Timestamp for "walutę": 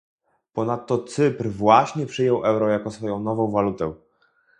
3.51-3.93